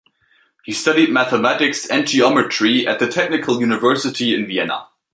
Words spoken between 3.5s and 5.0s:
University in Vienna.